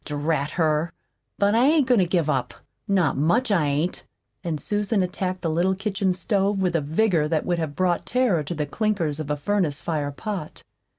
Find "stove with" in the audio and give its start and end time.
6.15-6.75